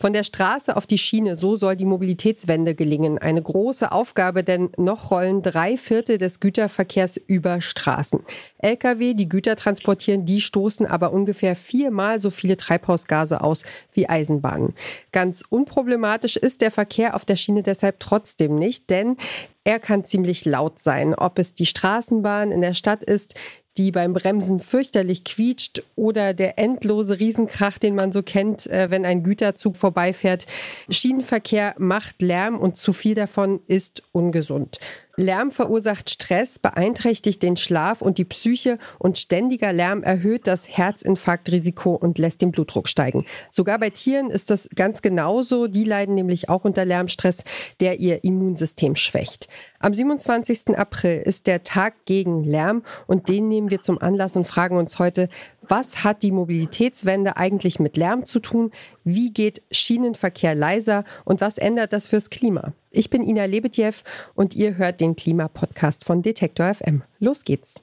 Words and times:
Von 0.00 0.14
der 0.14 0.24
Straße 0.24 0.78
auf 0.78 0.86
die 0.86 0.96
Schiene, 0.96 1.36
so 1.36 1.56
soll 1.56 1.76
die 1.76 1.84
Mobilitätswende 1.84 2.74
gelingen. 2.74 3.18
Eine 3.18 3.42
große 3.42 3.92
Aufgabe, 3.92 4.42
denn 4.42 4.70
noch 4.78 5.10
rollen 5.10 5.42
drei 5.42 5.76
Viertel 5.76 6.16
des 6.16 6.40
Güterverkehrs 6.40 7.18
über 7.18 7.60
Straßen. 7.60 8.20
Lkw, 8.60 9.12
die 9.12 9.28
Güter 9.28 9.56
transportieren, 9.56 10.24
die 10.24 10.40
stoßen 10.40 10.86
aber 10.86 11.12
ungefähr 11.12 11.54
viermal 11.54 12.18
so 12.18 12.30
viele 12.30 12.56
Treibhausgase 12.56 13.42
aus 13.42 13.62
wie 13.92 14.08
Eisenbahnen. 14.08 14.72
Ganz 15.12 15.44
unproblematisch 15.46 16.38
ist 16.38 16.62
der 16.62 16.70
Verkehr 16.70 17.14
auf 17.14 17.26
der 17.26 17.36
Schiene 17.36 17.62
deshalb 17.62 18.00
trotzdem 18.00 18.54
nicht, 18.54 18.88
denn 18.88 19.18
er 19.64 19.78
kann 19.78 20.04
ziemlich 20.04 20.46
laut 20.46 20.78
sein, 20.78 21.14
ob 21.14 21.38
es 21.38 21.52
die 21.52 21.66
Straßenbahn 21.66 22.50
in 22.50 22.62
der 22.62 22.72
Stadt 22.72 23.04
ist, 23.04 23.34
die 23.76 23.90
beim 23.92 24.12
Bremsen 24.12 24.60
fürchterlich 24.60 25.24
quietscht 25.24 25.82
oder 25.96 26.34
der 26.34 26.58
endlose 26.58 27.20
Riesenkrach, 27.20 27.78
den 27.78 27.94
man 27.94 28.12
so 28.12 28.22
kennt, 28.22 28.66
äh, 28.66 28.90
wenn 28.90 29.04
ein 29.04 29.22
Güterzug 29.22 29.76
vorbeifährt. 29.76 30.46
Schienenverkehr 30.88 31.74
macht 31.78 32.22
Lärm 32.22 32.58
und 32.58 32.76
zu 32.76 32.92
viel 32.92 33.14
davon 33.14 33.60
ist 33.66 34.02
ungesund. 34.12 34.78
Lärm 35.20 35.50
verursacht 35.50 36.10
Stress, 36.10 36.58
beeinträchtigt 36.58 37.42
den 37.42 37.56
Schlaf 37.56 38.02
und 38.02 38.18
die 38.18 38.24
Psyche 38.24 38.78
und 38.98 39.18
ständiger 39.18 39.72
Lärm 39.72 40.02
erhöht 40.02 40.46
das 40.46 40.76
Herzinfarktrisiko 40.76 41.94
und 41.94 42.18
lässt 42.18 42.40
den 42.42 42.50
Blutdruck 42.50 42.88
steigen. 42.88 43.26
Sogar 43.50 43.78
bei 43.78 43.90
Tieren 43.90 44.30
ist 44.30 44.50
das 44.50 44.68
ganz 44.74 45.02
genauso. 45.02 45.66
Die 45.66 45.84
leiden 45.84 46.14
nämlich 46.14 46.48
auch 46.48 46.64
unter 46.64 46.84
Lärmstress, 46.84 47.44
der 47.80 48.00
ihr 48.00 48.24
Immunsystem 48.24 48.96
schwächt. 48.96 49.48
Am 49.78 49.94
27. 49.94 50.76
April 50.76 51.22
ist 51.24 51.46
der 51.46 51.62
Tag 51.62 52.04
gegen 52.06 52.42
Lärm 52.42 52.82
und 53.06 53.28
den 53.28 53.48
nehmen 53.48 53.70
wir 53.70 53.80
zum 53.80 53.98
Anlass 53.98 54.36
und 54.36 54.46
fragen 54.46 54.76
uns 54.76 54.98
heute, 54.98 55.28
was 55.62 56.04
hat 56.04 56.22
die 56.22 56.32
Mobilitätswende 56.32 57.36
eigentlich 57.36 57.78
mit 57.78 57.96
Lärm 57.96 58.26
zu 58.26 58.40
tun? 58.40 58.70
Wie 59.04 59.32
geht 59.32 59.62
Schienenverkehr 59.70 60.54
leiser 60.54 61.04
und 61.24 61.40
was 61.40 61.58
ändert 61.58 61.92
das 61.92 62.08
fürs 62.08 62.30
Klima? 62.30 62.72
Ich 62.90 63.10
bin 63.10 63.22
Ina 63.22 63.44
Lebetjew 63.44 63.92
und 64.34 64.54
ihr 64.54 64.76
hört 64.76 65.00
den 65.00 65.16
Klimapodcast 65.16 66.04
von 66.04 66.22
Detektor 66.22 66.74
FM. 66.74 67.02
Los 67.18 67.44
geht's. 67.44 67.80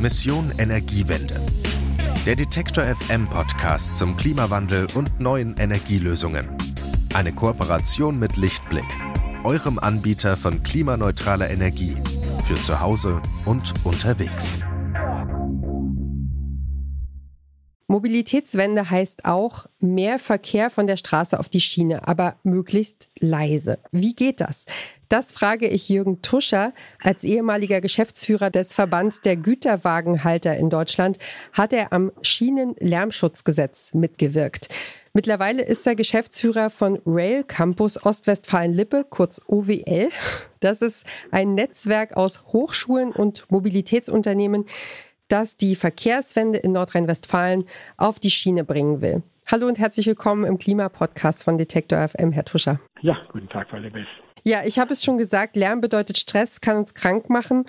Mission 0.00 0.52
Energiewende. 0.58 1.40
Der 2.26 2.36
Detektor 2.36 2.84
FM 2.84 3.28
Podcast 3.28 3.96
zum 3.96 4.16
Klimawandel 4.16 4.88
und 4.94 5.20
neuen 5.20 5.56
Energielösungen. 5.56 6.48
Eine 7.14 7.32
Kooperation 7.32 8.18
mit 8.18 8.36
Lichtblick, 8.36 8.86
eurem 9.44 9.78
Anbieter 9.78 10.36
von 10.36 10.62
klimaneutraler 10.62 11.50
Energie 11.50 11.96
für 12.56 12.62
zu 12.62 12.80
Hause 12.80 13.22
und 13.46 13.72
unterwegs. 13.84 14.58
Mobilitätswende 17.86 18.88
heißt 18.88 19.26
auch 19.26 19.66
mehr 19.78 20.18
Verkehr 20.18 20.70
von 20.70 20.86
der 20.86 20.96
Straße 20.96 21.38
auf 21.38 21.48
die 21.48 21.60
Schiene, 21.60 22.08
aber 22.08 22.36
möglichst 22.42 23.08
leise. 23.18 23.78
Wie 23.90 24.14
geht 24.14 24.40
das? 24.40 24.64
Das 25.08 25.30
frage 25.30 25.68
ich 25.68 25.88
Jürgen 25.88 26.22
Tuscher. 26.22 26.72
Als 27.02 27.22
ehemaliger 27.22 27.82
Geschäftsführer 27.82 28.50
des 28.50 28.72
Verbands 28.72 29.20
der 29.20 29.36
Güterwagenhalter 29.36 30.56
in 30.56 30.70
Deutschland 30.70 31.18
hat 31.52 31.74
er 31.74 31.92
am 31.92 32.12
Schienenlärmschutzgesetz 32.22 33.92
mitgewirkt. 33.92 34.68
Mittlerweile 35.14 35.62
ist 35.62 35.86
er 35.86 35.94
Geschäftsführer 35.94 36.70
von 36.70 36.98
Rail 37.04 37.44
Campus 37.44 38.02
Ostwestfalen-Lippe, 38.02 39.04
kurz 39.10 39.42
OWL. 39.46 40.08
Das 40.60 40.80
ist 40.80 41.04
ein 41.30 41.54
Netzwerk 41.54 42.16
aus 42.16 42.42
Hochschulen 42.46 43.12
und 43.12 43.44
Mobilitätsunternehmen, 43.50 44.64
das 45.28 45.58
die 45.58 45.76
Verkehrswende 45.76 46.56
in 46.56 46.72
Nordrhein-Westfalen 46.72 47.66
auf 47.98 48.20
die 48.20 48.30
Schiene 48.30 48.64
bringen 48.64 49.02
will. 49.02 49.22
Hallo 49.46 49.66
und 49.66 49.78
herzlich 49.78 50.06
willkommen 50.06 50.46
im 50.46 50.56
Klimapodcast 50.56 51.44
von 51.44 51.58
Detektor 51.58 52.08
FM, 52.08 52.32
Herr 52.32 52.46
Tuscher. 52.46 52.80
Ja, 53.02 53.18
guten 53.30 53.50
Tag, 53.50 53.68
Frau 53.68 53.76
Lebes. 53.76 54.06
Ja, 54.44 54.62
ich 54.64 54.78
habe 54.78 54.92
es 54.92 55.04
schon 55.04 55.18
gesagt, 55.18 55.56
Lärm 55.56 55.80
bedeutet 55.80 56.18
Stress, 56.18 56.60
kann 56.60 56.76
uns 56.76 56.94
krank 56.94 57.30
machen. 57.30 57.64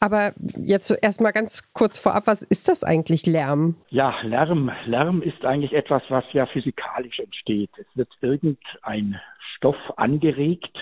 Aber 0.00 0.32
jetzt 0.56 0.90
erstmal 1.02 1.32
ganz 1.32 1.72
kurz 1.72 1.98
vorab, 1.98 2.26
was 2.26 2.42
ist 2.42 2.68
das 2.68 2.82
eigentlich 2.82 3.26
Lärm? 3.26 3.76
Ja, 3.90 4.14
Lärm. 4.22 4.70
Lärm 4.86 5.22
ist 5.22 5.44
eigentlich 5.44 5.72
etwas, 5.72 6.02
was 6.08 6.24
ja 6.32 6.46
physikalisch 6.46 7.20
entsteht. 7.20 7.70
Es 7.78 7.86
wird 7.94 8.08
irgendein 8.20 9.20
Stoff 9.54 9.76
angeregt, 9.96 10.76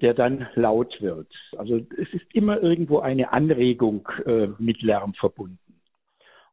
der 0.00 0.14
dann 0.14 0.48
laut 0.54 1.00
wird. 1.00 1.28
Also 1.56 1.76
es 1.76 2.12
ist 2.12 2.26
immer 2.32 2.62
irgendwo 2.62 3.00
eine 3.00 3.32
Anregung 3.32 4.08
äh, 4.26 4.48
mit 4.58 4.82
Lärm 4.82 5.14
verbunden. 5.14 5.58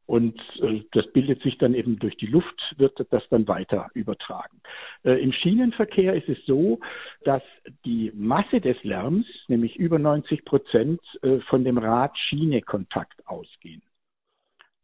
Und 0.06 0.38
äh, 0.60 0.82
das 0.92 1.10
bildet 1.12 1.42
sich 1.42 1.58
dann 1.58 1.74
eben 1.74 1.98
durch 1.98 2.16
die 2.16 2.26
Luft, 2.26 2.60
wird 2.76 2.98
das 3.10 3.22
dann 3.30 3.46
weiter 3.46 3.88
übertragen. 3.94 4.60
Äh, 5.04 5.22
Im 5.22 5.32
Schienenverkehr 5.32 6.14
ist 6.14 6.28
es 6.28 6.44
so, 6.44 6.80
dass 7.24 7.42
die 7.84 8.10
Masse 8.14 8.60
des 8.60 8.82
Lärms, 8.82 9.26
nämlich 9.48 9.76
über 9.76 9.98
90 9.98 10.44
Prozent, 10.44 11.00
äh, 11.22 11.38
von 11.48 11.64
dem 11.64 11.78
Rad-Schiene-Kontakt 11.78 13.26
ausgehen. 13.26 13.82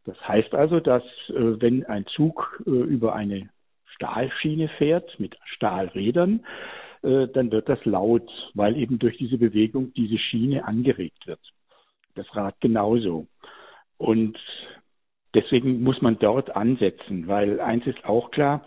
Das 0.05 0.17
heißt 0.27 0.55
also, 0.55 0.81
dass 0.81 1.03
wenn 1.29 1.85
ein 1.85 2.07
Zug 2.07 2.63
über 2.65 3.15
eine 3.15 3.51
Stahlschiene 3.89 4.71
fährt 4.79 5.21
mit 5.21 5.37
Stahlrädern, 5.45 6.47
dann 7.03 7.53
wird 7.53 7.69
das 7.69 7.85
laut, 7.85 8.27
weil 8.55 8.79
eben 8.79 8.99
durch 8.99 9.19
diese 9.19 9.37
Bewegung 9.37 9.93
diese 9.93 10.17
Schiene 10.17 10.65
angeregt 10.65 11.27
wird. 11.27 11.41
Das 12.15 12.27
Rad 12.35 12.59
genauso. 12.63 13.27
Und 13.99 14.39
Deswegen 15.35 15.83
muss 15.83 16.01
man 16.01 16.19
dort 16.19 16.55
ansetzen, 16.57 17.27
weil 17.27 17.61
eins 17.61 17.87
ist 17.87 18.05
auch 18.05 18.31
klar, 18.31 18.65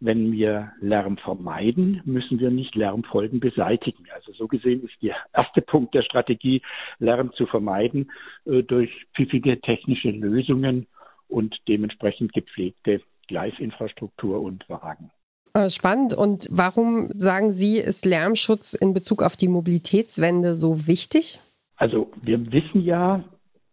wenn 0.00 0.32
wir 0.32 0.72
Lärm 0.80 1.16
vermeiden, 1.18 2.00
müssen 2.04 2.38
wir 2.38 2.50
nicht 2.50 2.74
Lärmfolgen 2.76 3.40
beseitigen. 3.40 4.06
Also 4.14 4.32
so 4.32 4.46
gesehen 4.46 4.84
ist 4.84 4.94
der 5.02 5.16
erste 5.32 5.60
Punkt 5.60 5.94
der 5.94 6.02
Strategie, 6.02 6.62
Lärm 6.98 7.32
zu 7.32 7.46
vermeiden 7.46 8.10
äh, 8.44 8.62
durch 8.62 8.90
pfiffige 9.16 9.60
technische 9.60 10.10
Lösungen 10.10 10.86
und 11.26 11.56
dementsprechend 11.66 12.32
gepflegte 12.32 13.00
Gleisinfrastruktur 13.26 14.40
und 14.40 14.68
Wagen. 14.68 15.10
Äh, 15.54 15.70
spannend. 15.70 16.14
Und 16.14 16.46
warum 16.50 17.10
sagen 17.14 17.52
Sie, 17.52 17.78
ist 17.78 18.04
Lärmschutz 18.04 18.74
in 18.74 18.94
Bezug 18.94 19.22
auf 19.22 19.36
die 19.36 19.48
Mobilitätswende 19.48 20.54
so 20.54 20.86
wichtig? 20.86 21.40
Also 21.76 22.10
wir 22.22 22.52
wissen 22.52 22.82
ja, 22.82 23.24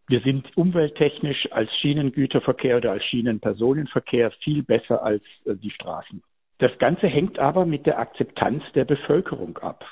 wir 0.08 0.22
sind 0.22 0.56
umwelttechnisch 0.56 1.52
als 1.52 1.74
Schienengüterverkehr 1.78 2.78
oder 2.78 2.92
als 2.92 3.04
Schienenpersonenverkehr 3.06 4.32
viel 4.44 4.64
besser 4.64 5.04
als 5.04 5.24
äh, 5.46 5.56
die 5.56 5.72
Straßen. 5.72 6.22
Das 6.60 6.78
Ganze 6.78 7.08
hängt 7.08 7.40
aber 7.40 7.66
mit 7.66 7.86
der 7.86 8.00
Akzeptanz 8.00 8.64
der 8.76 8.86
Bevölkerung 8.86 9.58
ab. 9.58 9.84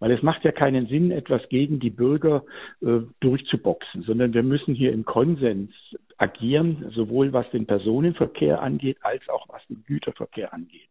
Weil 0.00 0.12
es 0.12 0.22
macht 0.22 0.44
ja 0.44 0.52
keinen 0.52 0.86
Sinn, 0.86 1.10
etwas 1.10 1.48
gegen 1.48 1.80
die 1.80 1.90
Bürger 1.90 2.44
äh, 2.82 3.00
durchzuboxen, 3.20 4.02
sondern 4.02 4.34
wir 4.34 4.42
müssen 4.42 4.74
hier 4.74 4.92
im 4.92 5.04
Konsens 5.04 5.72
agieren, 6.18 6.90
sowohl 6.94 7.32
was 7.32 7.48
den 7.50 7.66
Personenverkehr 7.66 8.60
angeht, 8.60 8.98
als 9.00 9.26
auch 9.28 9.48
was 9.48 9.66
den 9.68 9.82
Güterverkehr 9.86 10.52
angeht. 10.52 10.88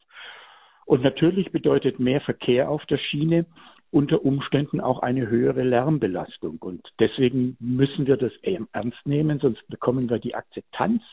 Und 0.85 1.03
natürlich 1.03 1.51
bedeutet 1.51 1.99
mehr 1.99 2.21
Verkehr 2.21 2.69
auf 2.69 2.85
der 2.87 2.97
Schiene 2.97 3.45
unter 3.93 4.25
Umständen 4.25 4.81
auch 4.81 4.99
eine 5.03 5.29
höhere 5.29 5.61
Lärmbelastung. 5.61 6.57
Und 6.57 6.81
deswegen 6.99 7.55
müssen 7.59 8.07
wir 8.07 8.17
das 8.17 8.31
ernst 8.41 9.05
nehmen, 9.05 9.39
sonst 9.39 9.65
bekommen 9.67 10.09
wir 10.09 10.17
die 10.17 10.33
Akzeptanz 10.33 11.03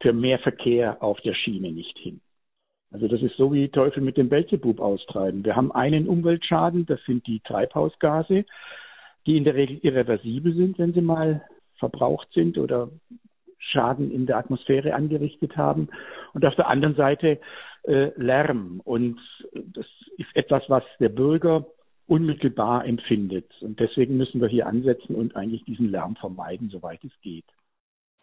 für 0.00 0.12
mehr 0.12 0.38
Verkehr 0.38 1.02
auf 1.02 1.20
der 1.22 1.34
Schiene 1.34 1.72
nicht 1.72 1.98
hin. 1.98 2.20
Also 2.92 3.08
das 3.08 3.22
ist 3.22 3.36
so 3.36 3.52
wie 3.52 3.68
Teufel 3.70 4.02
mit 4.02 4.16
dem 4.16 4.28
Belzebub 4.28 4.78
austreiben. 4.80 5.44
Wir 5.44 5.56
haben 5.56 5.72
einen 5.72 6.06
Umweltschaden, 6.06 6.86
das 6.86 7.00
sind 7.06 7.26
die 7.26 7.40
Treibhausgase, 7.40 8.44
die 9.26 9.36
in 9.36 9.44
der 9.44 9.54
Regel 9.54 9.78
irreversibel 9.82 10.54
sind, 10.54 10.78
wenn 10.78 10.92
sie 10.92 11.00
mal 11.00 11.42
verbraucht 11.78 12.28
sind 12.34 12.56
oder 12.56 12.88
Schaden 13.58 14.12
in 14.12 14.26
der 14.26 14.36
Atmosphäre 14.36 14.94
angerichtet 14.94 15.56
haben. 15.56 15.88
Und 16.34 16.44
auf 16.44 16.54
der 16.54 16.68
anderen 16.68 16.94
Seite 16.94 17.40
äh, 17.82 18.10
Lärm. 18.16 18.80
Und 18.84 19.18
das 19.52 19.86
ist 20.18 20.28
etwas, 20.34 20.62
was 20.68 20.84
der 21.00 21.08
Bürger 21.08 21.66
unmittelbar 22.12 22.84
empfindet. 22.84 23.46
Und 23.62 23.80
deswegen 23.80 24.18
müssen 24.18 24.42
wir 24.42 24.48
hier 24.48 24.66
ansetzen 24.66 25.14
und 25.14 25.34
eigentlich 25.34 25.64
diesen 25.64 25.90
Lärm 25.90 26.14
vermeiden, 26.16 26.68
soweit 26.68 27.02
es 27.04 27.12
geht. 27.22 27.46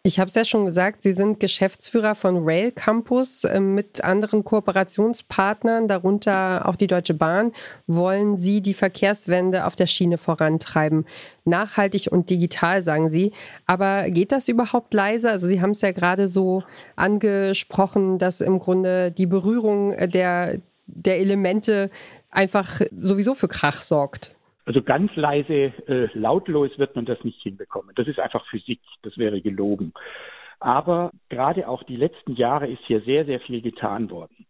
Ich 0.04 0.20
habe 0.20 0.28
es 0.28 0.34
ja 0.34 0.44
schon 0.44 0.64
gesagt, 0.64 1.02
Sie 1.02 1.12
sind 1.12 1.40
Geschäftsführer 1.40 2.14
von 2.14 2.44
Rail 2.44 2.70
Campus 2.70 3.42
äh, 3.42 3.58
mit 3.58 4.02
anderen 4.04 4.44
Kooperationspartnern, 4.44 5.88
darunter 5.88 6.68
auch 6.68 6.76
die 6.76 6.86
Deutsche 6.86 7.14
Bahn. 7.14 7.50
Wollen 7.88 8.36
Sie 8.36 8.62
die 8.62 8.74
Verkehrswende 8.74 9.66
auf 9.66 9.74
der 9.74 9.88
Schiene 9.88 10.18
vorantreiben? 10.18 11.04
Nachhaltig 11.44 12.12
und 12.12 12.30
digital, 12.30 12.82
sagen 12.82 13.10
Sie. 13.10 13.32
Aber 13.66 14.08
geht 14.08 14.30
das 14.30 14.46
überhaupt 14.46 14.94
leise? 14.94 15.30
Also 15.30 15.48
Sie 15.48 15.60
haben 15.60 15.72
es 15.72 15.80
ja 15.80 15.90
gerade 15.90 16.28
so 16.28 16.62
angesprochen, 16.94 18.18
dass 18.18 18.40
im 18.40 18.60
Grunde 18.60 19.10
die 19.10 19.26
Berührung 19.26 19.96
der, 20.12 20.60
der 20.86 21.18
Elemente 21.18 21.90
einfach 22.30 22.80
sowieso 22.90 23.34
für 23.34 23.48
Krach 23.48 23.82
sorgt. 23.82 24.34
Also 24.66 24.82
ganz 24.82 25.14
leise, 25.16 25.72
äh, 25.88 26.08
lautlos 26.14 26.78
wird 26.78 26.94
man 26.94 27.04
das 27.04 27.22
nicht 27.24 27.40
hinbekommen. 27.42 27.94
Das 27.96 28.06
ist 28.06 28.20
einfach 28.20 28.46
Physik, 28.46 28.80
das 29.02 29.16
wäre 29.18 29.40
gelogen. 29.40 29.92
Aber 30.60 31.10
gerade 31.28 31.66
auch 31.66 31.82
die 31.82 31.96
letzten 31.96 32.36
Jahre 32.36 32.68
ist 32.68 32.82
hier 32.86 33.00
sehr, 33.00 33.24
sehr 33.24 33.40
viel 33.40 33.62
getan 33.62 34.10
worden. 34.10 34.46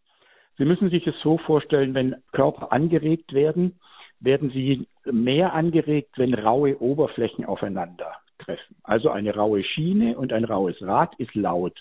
Sie 0.58 0.64
müssen 0.64 0.90
sich 0.90 1.06
es 1.06 1.14
so 1.22 1.38
vorstellen, 1.38 1.94
wenn 1.94 2.16
Körper 2.32 2.72
angeregt 2.72 3.32
werden, 3.32 3.78
werden 4.18 4.50
sie 4.50 4.86
mehr 5.04 5.54
angeregt, 5.54 6.18
wenn 6.18 6.34
raue 6.34 6.78
Oberflächen 6.80 7.46
aufeinander 7.46 8.12
treffen. 8.38 8.76
Also 8.82 9.10
eine 9.10 9.34
raue 9.34 9.64
Schiene 9.64 10.18
und 10.18 10.32
ein 10.32 10.44
raues 10.44 10.76
Rad 10.82 11.14
ist 11.18 11.34
laut. 11.34 11.80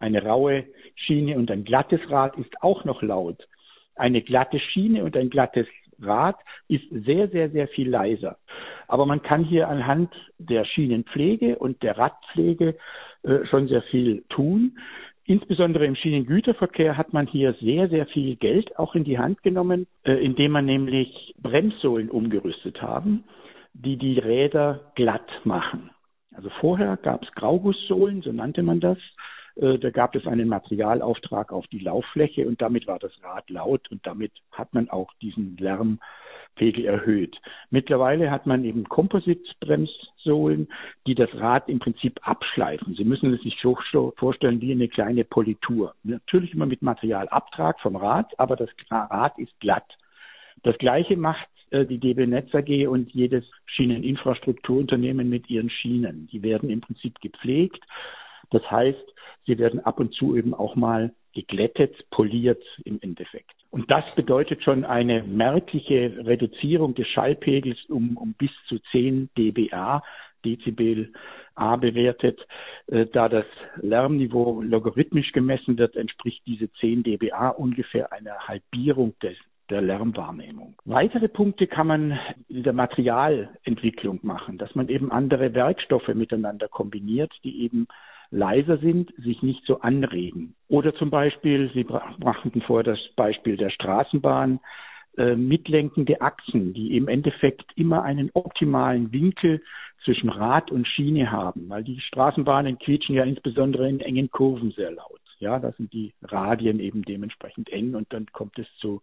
Eine 0.00 0.24
raue 0.24 0.64
Schiene 0.94 1.36
und 1.36 1.50
ein 1.50 1.64
glattes 1.64 2.00
Rad 2.10 2.36
ist 2.36 2.50
auch 2.62 2.84
noch 2.84 3.02
laut. 3.02 3.46
Eine 3.96 4.22
glatte 4.22 4.60
Schiene 4.60 5.04
und 5.04 5.16
ein 5.16 5.30
glattes 5.30 5.66
Rad 6.00 6.36
ist 6.68 6.84
sehr, 6.90 7.28
sehr, 7.28 7.50
sehr 7.50 7.68
viel 7.68 7.88
leiser. 7.88 8.36
Aber 8.88 9.06
man 9.06 9.22
kann 9.22 9.44
hier 9.44 9.68
anhand 9.68 10.12
der 10.38 10.64
Schienenpflege 10.64 11.58
und 11.58 11.82
der 11.82 11.98
Radpflege 11.98 12.76
äh, 13.22 13.44
schon 13.46 13.68
sehr 13.68 13.82
viel 13.82 14.22
tun. 14.28 14.78
Insbesondere 15.24 15.86
im 15.86 15.96
Schienengüterverkehr 15.96 16.96
hat 16.96 17.12
man 17.12 17.26
hier 17.26 17.54
sehr, 17.60 17.88
sehr 17.88 18.06
viel 18.06 18.36
Geld 18.36 18.78
auch 18.78 18.94
in 18.94 19.02
die 19.02 19.18
Hand 19.18 19.42
genommen, 19.42 19.86
äh, 20.04 20.12
indem 20.12 20.52
man 20.52 20.66
nämlich 20.66 21.34
Bremssohlen 21.42 22.10
umgerüstet 22.10 22.80
haben, 22.80 23.24
die 23.72 23.96
die 23.96 24.18
Räder 24.18 24.92
glatt 24.94 25.28
machen. 25.44 25.90
Also 26.34 26.50
vorher 26.60 26.96
gab 26.98 27.24
es 27.24 27.32
Graugusssohlen, 27.32 28.22
so 28.22 28.30
nannte 28.30 28.62
man 28.62 28.78
das. 28.78 28.98
Äh, 29.56 29.78
da 29.78 29.90
gab 29.90 30.14
es 30.14 30.26
einen 30.26 30.48
Materialauftrag 30.48 31.52
auf 31.52 31.66
die 31.68 31.78
Lauffläche 31.78 32.46
und 32.46 32.60
damit 32.60 32.86
war 32.86 32.98
das 32.98 33.12
Rad 33.22 33.48
laut 33.50 33.90
und 33.90 34.06
damit 34.06 34.32
hat 34.52 34.72
man 34.74 34.90
auch 34.90 35.12
diesen 35.22 35.56
Lärmpegel 35.56 36.84
erhöht. 36.84 37.36
Mittlerweile 37.70 38.30
hat 38.30 38.46
man 38.46 38.64
eben 38.64 38.84
Kompositbremssohlen, 38.84 40.68
die 41.06 41.14
das 41.14 41.32
Rad 41.34 41.68
im 41.68 41.78
Prinzip 41.78 42.20
abschleifen. 42.22 42.94
Sie 42.94 43.04
müssen 43.04 43.32
es 43.32 43.42
sich 43.42 43.56
so 43.60 44.12
vorstellen 44.16 44.60
wie 44.60 44.72
eine 44.72 44.88
kleine 44.88 45.24
Politur. 45.24 45.94
Natürlich 46.02 46.52
immer 46.52 46.66
mit 46.66 46.82
Materialabtrag 46.82 47.80
vom 47.80 47.96
Rad, 47.96 48.38
aber 48.38 48.56
das 48.56 48.70
Rad 48.90 49.38
ist 49.38 49.58
glatt. 49.60 49.96
Das 50.62 50.76
gleiche 50.78 51.16
macht 51.16 51.48
äh, 51.70 51.86
die 51.86 51.98
DB 51.98 52.26
Netz 52.26 52.54
AG 52.54 52.88
und 52.88 53.10
jedes 53.12 53.44
Schieneninfrastrukturunternehmen 53.66 55.28
mit 55.28 55.48
ihren 55.48 55.70
Schienen. 55.70 56.28
Die 56.30 56.42
werden 56.42 56.68
im 56.68 56.82
Prinzip 56.82 57.20
gepflegt. 57.20 57.82
Das 58.50 58.68
heißt, 58.70 59.15
sie 59.46 59.58
werden 59.58 59.80
ab 59.80 60.00
und 60.00 60.14
zu 60.14 60.36
eben 60.36 60.54
auch 60.54 60.76
mal 60.76 61.12
geglättet, 61.32 61.94
poliert 62.10 62.62
im 62.84 62.98
Endeffekt. 63.02 63.52
Und 63.70 63.90
das 63.90 64.04
bedeutet 64.14 64.62
schon 64.62 64.84
eine 64.84 65.22
merkliche 65.22 66.12
Reduzierung 66.24 66.94
des 66.94 67.06
Schallpegels 67.08 67.78
um, 67.88 68.16
um 68.16 68.32
bis 68.32 68.50
zu 68.68 68.78
10 68.90 69.28
dBA, 69.36 70.02
Dezibel 70.44 71.12
A 71.54 71.76
bewertet. 71.76 72.40
Äh, 72.86 73.06
da 73.06 73.28
das 73.28 73.44
Lärmniveau 73.80 74.62
logarithmisch 74.62 75.32
gemessen 75.32 75.78
wird, 75.78 75.96
entspricht 75.96 76.42
diese 76.46 76.72
10 76.72 77.02
dBA 77.02 77.48
ungefähr 77.50 78.12
einer 78.12 78.38
Halbierung 78.48 79.14
des, 79.20 79.36
der 79.68 79.82
Lärmwahrnehmung. 79.82 80.76
Weitere 80.84 81.28
Punkte 81.28 81.66
kann 81.66 81.86
man 81.86 82.18
in 82.48 82.62
der 82.62 82.72
Materialentwicklung 82.72 84.20
machen, 84.22 84.58
dass 84.58 84.74
man 84.74 84.88
eben 84.88 85.10
andere 85.10 85.54
Werkstoffe 85.54 86.08
miteinander 86.08 86.68
kombiniert, 86.68 87.32
die 87.44 87.62
eben 87.62 87.88
leiser 88.30 88.78
sind, 88.78 89.12
sich 89.16 89.42
nicht 89.42 89.64
so 89.66 89.80
anregen. 89.80 90.54
Oder 90.68 90.94
zum 90.94 91.10
Beispiel, 91.10 91.70
Sie 91.74 91.84
brachten 91.84 92.62
vor 92.62 92.82
das 92.82 92.98
Beispiel 93.16 93.56
der 93.56 93.70
Straßenbahn, 93.70 94.60
äh, 95.16 95.34
mitlenkende 95.34 96.20
Achsen, 96.20 96.74
die 96.74 96.96
im 96.96 97.08
Endeffekt 97.08 97.64
immer 97.76 98.02
einen 98.02 98.30
optimalen 98.34 99.12
Winkel 99.12 99.62
zwischen 100.04 100.28
Rad 100.28 100.70
und 100.70 100.86
Schiene 100.86 101.30
haben, 101.32 101.68
weil 101.68 101.84
die 101.84 102.00
Straßenbahnen 102.00 102.78
quietschen 102.78 103.14
ja 103.14 103.24
insbesondere 103.24 103.88
in 103.88 104.00
engen 104.00 104.30
Kurven 104.30 104.72
sehr 104.72 104.90
laut. 104.90 105.20
Ja, 105.38 105.58
da 105.58 105.72
sind 105.72 105.92
die 105.92 106.14
Radien 106.22 106.80
eben 106.80 107.02
dementsprechend 107.02 107.70
eng 107.70 107.94
und 107.94 108.10
dann 108.12 108.26
kommt 108.32 108.58
es 108.58 108.66
zu 108.78 109.02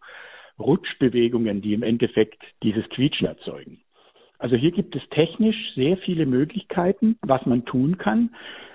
Rutschbewegungen, 0.59 1.61
die 1.61 1.73
im 1.73 1.83
Endeffekt 1.83 2.41
dieses 2.63 2.87
Quietschen 2.89 3.27
erzeugen. 3.27 3.82
Also 4.43 4.57
hier 4.57 4.71
gibt 4.71 4.93
es 4.93 5.01
technisch 5.11 5.55
sehr 5.73 5.95
viele 5.95 6.25
Möglichkeiten, 6.25 7.17
was 7.21 7.45
man 7.45 7.63
tun 7.63 7.97
kann 7.97 8.31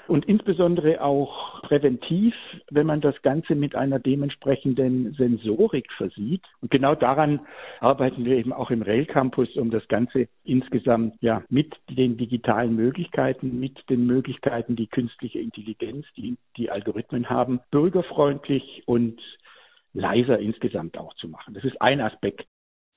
und 0.07 0.25
insbesondere 0.25 1.03
auch 1.03 1.61
präventiv, 1.61 2.35
wenn 2.71 2.87
man 2.87 3.03
das 3.03 3.21
Ganze 3.21 3.55
mit 3.55 3.75
einer 3.75 3.99
dementsprechenden 3.99 5.13
Sensorik 5.13 5.93
versieht. 5.93 6.41
Und 6.63 6.71
genau 6.71 6.95
daran 6.95 7.41
arbeiten 7.81 8.25
wir 8.25 8.39
eben 8.39 8.55
auch 8.55 8.71
im 8.71 8.81
Rail 8.81 9.05
Campus, 9.05 9.55
um 9.57 9.71
das 9.71 9.87
Ganze 9.89 10.29
insgesamt 10.43 11.17
ja 11.21 11.43
mit 11.51 11.77
den 11.91 12.17
digitalen 12.17 12.75
Möglichkeiten, 12.75 13.61
mit 13.61 13.77
den 13.91 14.07
Möglichkeiten, 14.07 14.75
die 14.75 14.87
künstliche 14.87 15.39
Intelligenz, 15.39 16.07
die 16.17 16.39
die 16.57 16.71
Algorithmen 16.71 17.29
haben, 17.29 17.61
bürgerfreundlich 17.71 18.85
und 18.87 19.21
leiser 19.93 20.39
insgesamt 20.39 20.97
auch 20.97 21.13
zu 21.17 21.29
machen. 21.29 21.53
Das 21.53 21.65
ist 21.65 21.83
ein 21.83 22.01
Aspekt 22.01 22.47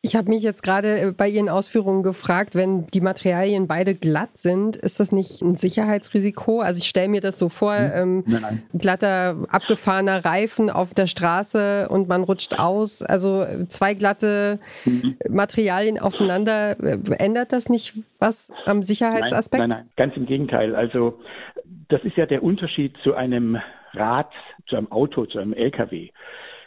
ich 0.04 0.16
habe 0.16 0.30
mich 0.30 0.42
jetzt 0.42 0.64
gerade 0.64 1.00
äh, 1.00 1.12
bei 1.16 1.28
Ihren 1.28 1.48
Ausführungen 1.48 2.02
gefragt, 2.02 2.56
wenn 2.56 2.88
die 2.88 3.02
Materialien 3.02 3.68
beide 3.68 3.94
glatt 3.94 4.36
sind, 4.36 4.76
ist 4.76 5.00
das 5.00 5.12
nicht 5.12 5.42
ein 5.42 5.56
Sicherheitsrisiko? 5.56 6.62
Also 6.62 6.80
ich 6.80 6.86
stelle 6.86 7.08
mir 7.08 7.22
das 7.22 7.38
so 7.38 7.50
vor, 7.50 7.76
hm. 7.76 7.92
ähm, 7.96 8.24
nein, 8.26 8.42
nein. 8.42 8.64
glatter, 8.74 9.38
abgefahrener 9.50 10.26
Reifen 10.26 10.72
auf 10.72 10.96
der 10.96 11.06
Straße 11.06 11.88
und 11.90 12.08
man 12.08 12.24
rutscht 12.24 12.60
aus. 12.60 13.04
Also 13.04 13.46
zwei 13.68 13.94
glatte 13.94 14.60
mhm. 14.86 15.18
Materialien 15.30 16.00
aufeinander, 16.00 16.80
äh, 16.80 16.98
ändert 17.20 17.54
das 17.54 17.70
nicht 17.70 17.94
was 18.20 18.52
am 18.66 18.82
Sicherheitsaspekt? 18.82 19.60
Nein, 19.60 19.70
nein, 19.70 19.80
nein, 19.82 19.90
ganz 19.98 20.18
im 20.18 20.26
Gegenteil. 20.26 20.76
Also 20.76 21.20
das 21.90 22.04
ist 22.04 22.18
ja 22.18 22.26
der 22.26 22.42
Unterschied 22.42 22.96
zu 23.04 23.14
einem 23.14 23.58
Rad, 23.94 24.32
zu 24.68 24.78
einem 24.78 24.92
Auto, 24.92 25.28
zu 25.28 25.38
einem 25.38 25.54
LKW. 25.54 26.10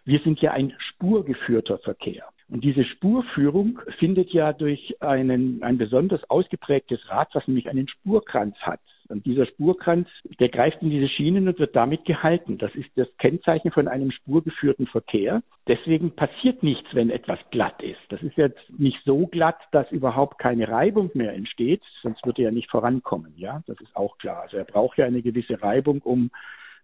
Wir 0.05 0.21
sind 0.21 0.41
ja 0.41 0.53
ein 0.53 0.73
spurgeführter 0.79 1.79
Verkehr. 1.79 2.25
Und 2.49 2.63
diese 2.63 2.85
Spurführung 2.85 3.81
findet 3.99 4.31
ja 4.31 4.53
durch 4.53 4.97
einen, 5.01 5.63
ein 5.63 5.79
besonders 5.79 6.29
ausgeprägtes 6.29 7.09
Rad, 7.09 7.29
was 7.35 7.47
nämlich 7.49 7.69
einen 7.69 7.89
Spurkranz 7.89 8.57
hat. 8.59 8.81
Und 9.09 9.27
dieser 9.27 9.47
Spurkranz, 9.47 10.09
der 10.41 10.49
greift 10.49 10.81
in 10.83 10.91
diese 10.91 11.09
Schienen 11.09 11.47
und 11.49 11.59
wird 11.59 11.77
damit 11.77 12.05
gehalten. 12.05 12.59
Das 12.59 12.75
ist 12.75 12.89
das 12.97 13.09
Kennzeichen 13.19 13.71
von 13.71 13.87
einem 13.87 14.11
spurgeführten 14.11 14.87
Verkehr. 14.87 15.43
Deswegen 15.69 16.13
passiert 16.13 16.63
nichts, 16.63 16.89
wenn 16.95 17.11
etwas 17.11 17.39
glatt 17.51 17.83
ist. 17.83 18.01
Das 18.09 18.23
ist 18.23 18.37
jetzt 18.37 18.63
nicht 18.79 18.99
so 19.05 19.27
glatt, 19.27 19.59
dass 19.73 19.91
überhaupt 19.91 20.39
keine 20.39 20.69
Reibung 20.69 21.11
mehr 21.15 21.35
entsteht, 21.35 21.83
sonst 22.03 22.25
würde 22.25 22.43
er 22.45 22.53
nicht 22.53 22.71
vorankommen. 22.71 23.35
Ja, 23.37 23.63
das 23.67 23.79
ist 23.81 23.95
auch 23.95 24.17
klar. 24.19 24.43
Also 24.43 24.57
er 24.57 24.65
braucht 24.65 24.97
ja 24.97 25.05
eine 25.05 25.23
gewisse 25.23 25.63
Reibung, 25.63 26.01
um 26.01 26.31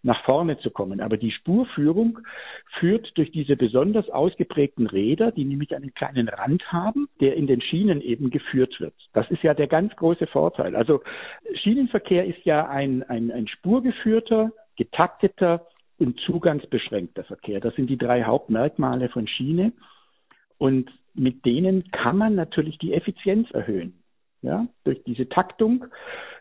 nach 0.03 0.23
vorne 0.23 0.57
zu 0.59 0.71
kommen. 0.71 0.99
Aber 1.01 1.17
die 1.17 1.31
Spurführung 1.31 2.19
führt 2.79 3.11
durch 3.17 3.31
diese 3.31 3.55
besonders 3.55 4.09
ausgeprägten 4.09 4.87
Räder, 4.87 5.31
die 5.31 5.45
nämlich 5.45 5.75
einen 5.75 5.93
kleinen 5.93 6.27
Rand 6.27 6.71
haben, 6.71 7.07
der 7.19 7.35
in 7.35 7.47
den 7.47 7.61
Schienen 7.61 8.01
eben 8.01 8.29
geführt 8.29 8.79
wird. 8.79 8.95
Das 9.13 9.29
ist 9.29 9.43
ja 9.43 9.53
der 9.53 9.67
ganz 9.67 9.95
große 9.95 10.27
Vorteil. 10.27 10.75
Also 10.75 11.01
Schienenverkehr 11.55 12.25
ist 12.25 12.43
ja 12.45 12.67
ein, 12.67 13.03
ein, 13.03 13.31
ein 13.31 13.47
spurgeführter, 13.47 14.51
getakteter 14.75 15.67
und 15.99 16.19
zugangsbeschränkter 16.21 17.23
Verkehr. 17.23 17.59
Das 17.59 17.75
sind 17.75 17.89
die 17.89 17.97
drei 17.97 18.23
Hauptmerkmale 18.23 19.09
von 19.09 19.27
Schiene. 19.27 19.73
Und 20.57 20.91
mit 21.13 21.45
denen 21.45 21.91
kann 21.91 22.17
man 22.17 22.35
natürlich 22.35 22.77
die 22.79 22.93
Effizienz 22.93 23.51
erhöhen. 23.51 24.01
Ja, 24.41 24.67
durch 24.83 25.03
diese 25.03 25.29
Taktung 25.29 25.85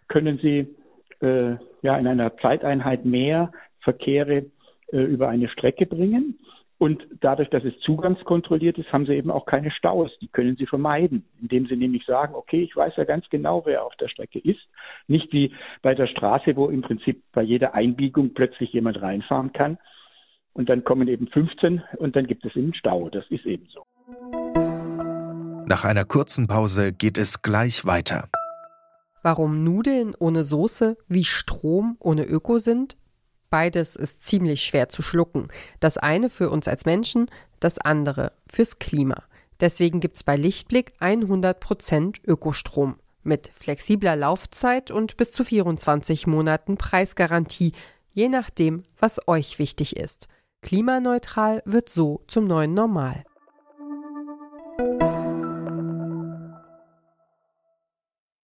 können 0.08 0.38
Sie 0.38 0.74
äh, 1.20 1.56
ja 1.82 1.96
in 1.96 2.06
einer 2.06 2.36
Zeiteinheit 2.38 3.04
mehr 3.04 3.52
Verkehre 3.80 4.46
äh, 4.92 4.98
über 4.98 5.28
eine 5.28 5.48
Strecke 5.48 5.86
bringen. 5.86 6.38
Und 6.78 7.06
dadurch, 7.20 7.50
dass 7.50 7.62
es 7.62 7.78
zugangskontrolliert 7.80 8.78
ist, 8.78 8.90
haben 8.90 9.04
sie 9.04 9.12
eben 9.12 9.30
auch 9.30 9.44
keine 9.44 9.70
Staus. 9.70 10.10
Die 10.22 10.28
können 10.28 10.56
sie 10.56 10.64
vermeiden, 10.64 11.26
indem 11.38 11.66
sie 11.66 11.76
nämlich 11.76 12.06
sagen, 12.06 12.34
okay, 12.34 12.62
ich 12.62 12.74
weiß 12.74 12.94
ja 12.96 13.04
ganz 13.04 13.28
genau, 13.28 13.66
wer 13.66 13.84
auf 13.84 13.94
der 13.96 14.08
Strecke 14.08 14.38
ist. 14.38 14.60
Nicht 15.06 15.30
wie 15.30 15.52
bei 15.82 15.94
der 15.94 16.06
Straße, 16.06 16.56
wo 16.56 16.70
im 16.70 16.80
Prinzip 16.80 17.22
bei 17.32 17.42
jeder 17.42 17.74
Einbiegung 17.74 18.32
plötzlich 18.32 18.72
jemand 18.72 19.02
reinfahren 19.02 19.52
kann. 19.52 19.76
Und 20.54 20.70
dann 20.70 20.82
kommen 20.82 21.06
eben 21.08 21.28
15 21.28 21.82
und 21.98 22.16
dann 22.16 22.26
gibt 22.26 22.46
es 22.46 22.56
einen 22.56 22.72
Stau. 22.72 23.10
Das 23.10 23.26
ist 23.28 23.44
eben 23.44 23.66
so. 23.66 23.84
Nach 25.66 25.84
einer 25.84 26.06
kurzen 26.06 26.48
Pause 26.48 26.94
geht 26.94 27.18
es 27.18 27.42
gleich 27.42 27.84
weiter. 27.84 28.30
Warum 29.22 29.64
Nudeln 29.64 30.14
ohne 30.18 30.44
Soße 30.44 30.96
wie 31.08 31.24
Strom 31.24 31.96
ohne 32.00 32.24
Öko 32.24 32.58
sind? 32.58 32.96
Beides 33.50 33.96
ist 33.96 34.22
ziemlich 34.22 34.62
schwer 34.62 34.88
zu 34.88 35.02
schlucken. 35.02 35.48
Das 35.80 35.98
eine 35.98 36.30
für 36.30 36.50
uns 36.50 36.68
als 36.68 36.84
Menschen, 36.84 37.30
das 37.58 37.78
andere 37.78 38.32
fürs 38.48 38.78
Klima. 38.78 39.24
Deswegen 39.60 40.00
gibt's 40.00 40.22
bei 40.22 40.36
Lichtblick 40.36 40.92
100% 41.00 42.20
Ökostrom 42.26 42.96
mit 43.22 43.52
flexibler 43.54 44.16
Laufzeit 44.16 44.90
und 44.90 45.16
bis 45.16 45.32
zu 45.32 45.44
24 45.44 46.26
Monaten 46.26 46.78
Preisgarantie, 46.78 47.72
je 48.12 48.28
nachdem, 48.28 48.84
was 48.98 49.26
euch 49.28 49.58
wichtig 49.58 49.96
ist. 49.96 50.28
Klimaneutral 50.62 51.62
wird 51.66 51.90
so 51.90 52.22
zum 52.26 52.46
neuen 52.46 52.72
Normal. 52.72 53.24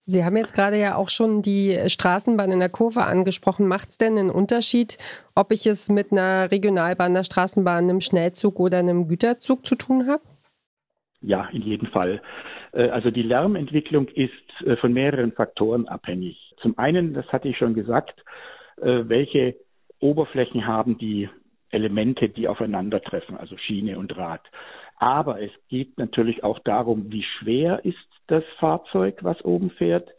Sie 0.09 0.25
haben 0.25 0.37
jetzt 0.37 0.55
gerade 0.55 0.79
ja 0.79 0.95
auch 0.95 1.09
schon 1.09 1.43
die 1.43 1.77
Straßenbahn 1.87 2.51
in 2.51 2.59
der 2.59 2.69
Kurve 2.69 3.05
angesprochen. 3.05 3.67
Macht 3.67 3.89
es 3.89 3.99
denn 3.99 4.17
einen 4.17 4.31
Unterschied, 4.31 4.97
ob 5.35 5.51
ich 5.51 5.67
es 5.67 5.87
mit 5.87 6.11
einer 6.11 6.49
Regionalbahn, 6.49 7.11
einer 7.11 7.23
Straßenbahn, 7.23 7.83
einem 7.83 8.01
Schnellzug 8.01 8.59
oder 8.59 8.79
einem 8.79 9.07
Güterzug 9.07 9.67
zu 9.67 9.75
tun 9.75 10.07
habe? 10.07 10.23
Ja, 11.21 11.47
in 11.53 11.61
jedem 11.61 11.89
Fall. 11.89 12.23
Äh, 12.71 12.89
also 12.89 13.11
die 13.11 13.21
Lärmentwicklung 13.21 14.07
ist 14.07 14.31
äh, 14.65 14.77
von 14.77 14.93
mehreren 14.93 15.31
Faktoren 15.31 15.87
abhängig. 15.87 16.55
Zum 16.59 16.75
einen, 16.79 17.13
das 17.13 17.27
hatte 17.27 17.47
ich 17.47 17.57
schon 17.57 17.75
gesagt, 17.75 18.23
äh, 18.81 19.03
welche 19.03 19.57
Oberflächen 19.99 20.65
haben 20.65 20.97
die 20.97 21.29
Elemente, 21.69 22.29
die 22.29 22.47
aufeinandertreffen, 22.47 23.37
also 23.37 23.57
Schiene 23.57 23.99
und 23.99 24.17
Rad. 24.17 24.41
Aber 24.99 25.41
es 25.41 25.51
geht 25.69 25.97
natürlich 25.97 26.43
auch 26.43 26.59
darum, 26.59 27.11
wie 27.11 27.23
schwer 27.23 27.83
ist 27.85 27.97
das 28.27 28.43
Fahrzeug, 28.59 29.19
was 29.23 29.43
oben 29.43 29.71
fährt, 29.71 30.09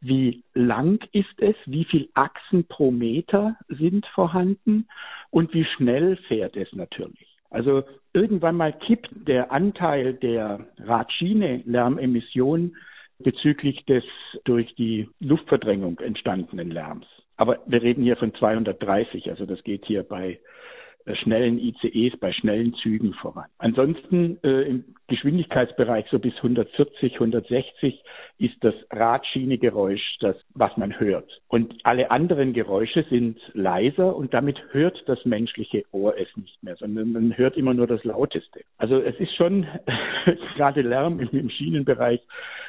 wie 0.00 0.44
lang 0.54 1.02
ist 1.12 1.40
es, 1.40 1.56
wie 1.64 1.84
viel 1.84 2.08
Achsen 2.14 2.64
pro 2.68 2.90
Meter 2.90 3.56
sind 3.68 4.06
vorhanden 4.06 4.86
und 5.30 5.52
wie 5.54 5.64
schnell 5.64 6.16
fährt 6.28 6.56
es 6.56 6.72
natürlich. 6.72 7.26
Also 7.50 7.82
irgendwann 8.12 8.56
mal 8.56 8.72
kippt 8.72 9.08
der 9.26 9.50
Anteil 9.50 10.14
der 10.14 10.66
Radschiene-Lärmemissionen 10.78 12.76
bezüglich 13.18 13.84
des 13.86 14.04
durch 14.44 14.74
die 14.74 15.08
Luftverdrängung 15.20 15.98
entstandenen 16.00 16.70
Lärms. 16.70 17.06
Aber 17.38 17.60
wir 17.66 17.82
reden 17.82 18.02
hier 18.02 18.16
von 18.16 18.34
230, 18.34 19.30
also 19.30 19.46
das 19.46 19.62
geht 19.64 19.86
hier 19.86 20.02
bei 20.02 20.38
schnellen 21.14 21.58
ICEs, 21.58 22.18
bei 22.18 22.32
schnellen 22.32 22.74
Zügen 22.74 23.14
voran. 23.14 23.46
Ansonsten 23.58 24.38
äh, 24.42 24.62
im 24.62 24.84
Geschwindigkeitsbereich 25.06 26.06
so 26.10 26.18
bis 26.18 26.34
140, 26.36 27.14
160 27.14 28.02
ist 28.38 28.56
das 28.60 28.74
Radschienegeräusch 28.90 30.18
das, 30.20 30.36
was 30.54 30.76
man 30.76 30.98
hört. 30.98 31.30
Und 31.48 31.74
alle 31.84 32.10
anderen 32.10 32.52
Geräusche 32.52 33.04
sind 33.08 33.38
leiser 33.52 34.16
und 34.16 34.34
damit 34.34 34.58
hört 34.72 35.02
das 35.06 35.24
menschliche 35.24 35.84
Ohr 35.92 36.18
es 36.18 36.28
nicht 36.36 36.62
mehr, 36.62 36.76
sondern 36.76 37.12
man 37.12 37.36
hört 37.36 37.56
immer 37.56 37.74
nur 37.74 37.86
das 37.86 38.02
Lauteste. 38.04 38.62
Also 38.78 39.00
es 39.00 39.18
ist 39.20 39.34
schon, 39.36 39.66
gerade 40.56 40.82
Lärm 40.82 41.20
im, 41.20 41.28
im 41.30 41.50
Schienenbereich 41.50 42.20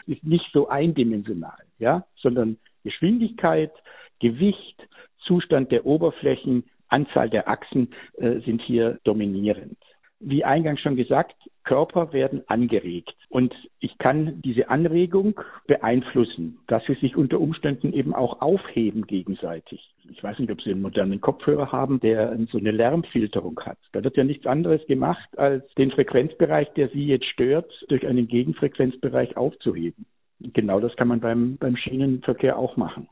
ist 0.05 0.23
nicht 0.23 0.49
so 0.53 0.69
eindimensional, 0.69 1.57
ja, 1.79 2.05
sondern 2.17 2.57
Geschwindigkeit, 2.83 3.71
Gewicht, 4.19 4.87
Zustand 5.25 5.71
der 5.71 5.85
Oberflächen, 5.85 6.63
Anzahl 6.89 7.29
der 7.29 7.47
Achsen 7.47 7.89
äh, 8.17 8.39
sind 8.39 8.61
hier 8.61 8.99
dominierend. 9.03 9.77
Wie 10.19 10.43
eingangs 10.43 10.81
schon 10.81 10.95
gesagt, 10.95 11.35
Körper 11.63 12.11
werden 12.11 12.41
angeregt 12.47 13.15
und 13.29 13.53
ich 13.79 13.97
kann 13.99 14.41
diese 14.41 14.69
Anregung 14.69 15.39
beeinflussen, 15.67 16.57
dass 16.67 16.83
sie 16.85 16.95
sich 16.95 17.15
unter 17.15 17.39
Umständen 17.39 17.93
eben 17.93 18.15
auch 18.15 18.41
aufheben 18.41 19.05
gegenseitig. 19.05 19.93
Ich 20.09 20.23
weiß 20.23 20.39
nicht, 20.39 20.51
ob 20.51 20.61
Sie 20.61 20.71
einen 20.71 20.81
modernen 20.81 21.21
Kopfhörer 21.21 21.71
haben, 21.71 21.99
der 21.99 22.35
so 22.51 22.57
eine 22.57 22.71
Lärmfilterung 22.71 23.59
hat. 23.59 23.77
Da 23.91 24.03
wird 24.03 24.17
ja 24.17 24.23
nichts 24.23 24.47
anderes 24.47 24.85
gemacht, 24.87 25.27
als 25.37 25.71
den 25.75 25.91
Frequenzbereich, 25.91 26.69
der 26.73 26.89
Sie 26.89 27.05
jetzt 27.05 27.25
stört, 27.25 27.71
durch 27.89 28.07
einen 28.07 28.27
Gegenfrequenzbereich 28.27 29.37
aufzuheben. 29.37 30.05
Genau 30.39 30.79
das 30.79 30.95
kann 30.95 31.09
man 31.09 31.19
beim, 31.19 31.57
beim 31.57 31.75
Schienenverkehr 31.75 32.57
auch 32.57 32.77
machen. 32.77 33.07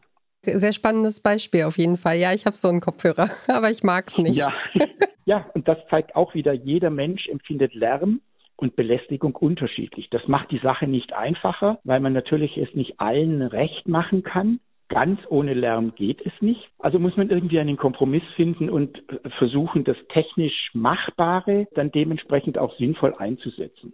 Sehr 0.46 0.74
spannendes 0.74 1.20
Beispiel 1.20 1.64
auf 1.64 1.78
jeden 1.78 1.98
Fall. 1.98 2.18
Ja, 2.18 2.34
ich 2.34 2.46
habe 2.46 2.56
so 2.56 2.70
einen 2.70 2.82
Kopfhörer, 2.82 3.30
aber 3.48 3.70
ich 3.70 3.84
mag 3.84 4.08
es 4.08 4.18
nicht. 4.18 4.38
Ja. 4.38 4.54
ja, 5.26 5.50
und 5.54 5.68
das 5.68 5.78
zeigt 5.90 6.16
auch 6.16 6.34
wieder, 6.34 6.54
jeder 6.54 6.90
Mensch 6.90 7.28
empfindet 7.28 7.74
Lärm 7.74 8.22
und 8.58 8.76
Belästigung 8.76 9.36
unterschiedlich. 9.36 10.10
Das 10.10 10.28
macht 10.28 10.52
die 10.52 10.60
Sache 10.60 10.88
nicht 10.88 11.14
einfacher, 11.14 11.80
weil 11.84 12.00
man 12.00 12.14
natürlich 12.14 12.58
es 12.58 12.74
nicht 12.74 13.00
allen 13.00 13.42
recht 13.42 13.88
machen 13.88 14.24
kann. 14.24 14.60
Ganz 14.88 15.20
ohne 15.30 15.56
Lärm 15.56 15.94
geht 15.96 16.22
es 16.26 16.32
nicht. 16.42 16.70
Also 16.78 17.00
muss 17.00 17.18
man 17.18 17.30
irgendwie 17.30 17.60
einen 17.60 17.76
Kompromiss 17.76 18.24
finden 18.36 18.70
und 18.70 19.02
versuchen, 19.40 19.84
das 19.84 19.98
technisch 20.10 20.70
Machbare 20.74 21.68
dann 21.74 21.92
dementsprechend 21.92 22.58
auch 22.60 22.78
sinnvoll 22.78 23.16
einzusetzen. 23.16 23.94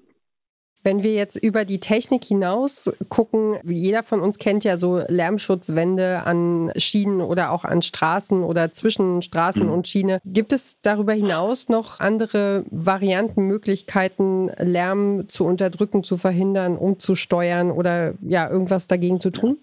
Wenn 0.83 1.03
wir 1.03 1.13
jetzt 1.13 1.35
über 1.35 1.63
die 1.63 1.79
Technik 1.79 2.23
hinaus 2.23 2.91
gucken, 3.09 3.57
jeder 3.63 4.01
von 4.01 4.19
uns 4.19 4.39
kennt 4.39 4.63
ja 4.63 4.77
so 4.77 5.01
Lärmschutzwände 5.07 6.23
an 6.25 6.71
Schienen 6.75 7.21
oder 7.21 7.51
auch 7.51 7.65
an 7.65 7.83
Straßen 7.83 8.43
oder 8.43 8.71
zwischen 8.71 9.21
Straßen 9.21 9.63
mhm. 9.63 9.71
und 9.71 9.87
Schiene. 9.87 10.19
Gibt 10.25 10.53
es 10.53 10.81
darüber 10.81 11.13
hinaus 11.13 11.69
noch 11.69 11.99
andere 11.99 12.65
Varianten, 12.71 13.43
Möglichkeiten, 13.43 14.49
Lärm 14.57 15.29
zu 15.29 15.45
unterdrücken, 15.45 16.03
zu 16.03 16.17
verhindern, 16.17 16.77
umzusteuern 16.77 17.69
oder 17.69 18.15
ja, 18.21 18.49
irgendwas 18.49 18.87
dagegen 18.87 19.19
zu 19.19 19.29
tun? 19.29 19.57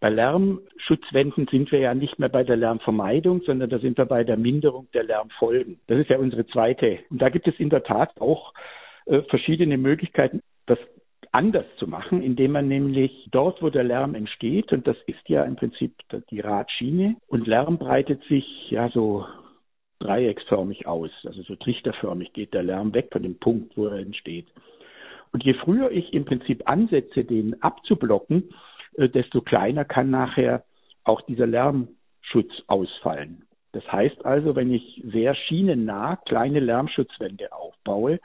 Bei 0.00 0.10
Lärmschutzwänden 0.10 1.48
sind 1.50 1.72
wir 1.72 1.80
ja 1.80 1.94
nicht 1.94 2.18
mehr 2.18 2.28
bei 2.28 2.44
der 2.44 2.56
Lärmvermeidung, 2.56 3.42
sondern 3.44 3.68
da 3.70 3.78
sind 3.78 3.96
wir 3.96 4.04
bei 4.04 4.24
der 4.24 4.36
Minderung 4.36 4.88
der 4.92 5.04
Lärmfolgen. 5.04 5.80
Das 5.86 5.98
ist 5.98 6.10
ja 6.10 6.18
unsere 6.18 6.46
zweite. 6.46 6.98
Und 7.10 7.20
da 7.20 7.28
gibt 7.28 7.48
es 7.48 7.58
in 7.58 7.70
der 7.70 7.82
Tat 7.82 8.20
auch 8.20 8.52
äh, 9.06 9.22
verschiedene 9.22 9.78
Möglichkeiten, 9.78 10.42
das 10.66 10.78
anders 11.32 11.66
zu 11.78 11.86
machen, 11.86 12.22
indem 12.22 12.52
man 12.52 12.68
nämlich 12.68 13.28
dort, 13.30 13.62
wo 13.62 13.70
der 13.70 13.84
Lärm 13.84 14.14
entsteht, 14.14 14.72
und 14.72 14.86
das 14.86 14.96
ist 15.06 15.28
ja 15.28 15.44
im 15.44 15.56
Prinzip 15.56 15.94
die 16.30 16.40
Radschiene, 16.40 17.16
und 17.26 17.46
Lärm 17.46 17.78
breitet 17.78 18.22
sich 18.24 18.70
ja 18.70 18.88
so 18.88 19.26
dreiecksförmig 19.98 20.86
aus, 20.86 21.10
also 21.24 21.42
so 21.42 21.56
trichterförmig 21.56 22.32
geht 22.32 22.54
der 22.54 22.62
Lärm 22.62 22.94
weg 22.94 23.08
von 23.12 23.22
dem 23.22 23.38
Punkt, 23.38 23.76
wo 23.76 23.86
er 23.86 23.98
entsteht. 23.98 24.46
Und 25.32 25.44
je 25.44 25.54
früher 25.54 25.90
ich 25.90 26.12
im 26.12 26.24
Prinzip 26.24 26.62
ansetze, 26.66 27.24
den 27.24 27.62
abzublocken, 27.62 28.54
äh, 28.96 29.08
desto 29.08 29.40
kleiner 29.40 29.84
kann 29.84 30.10
nachher 30.10 30.64
auch 31.04 31.20
dieser 31.22 31.46
Lärmschutz 31.46 32.52
ausfallen. 32.66 33.44
Das 33.72 33.90
heißt 33.90 34.24
also, 34.24 34.56
wenn 34.56 34.72
ich 34.72 35.02
sehr 35.04 35.34
schienennah 35.34 36.16
kleine 36.16 36.60
Lärmschutzwände 36.60 37.52
aufbaue, 37.52 38.20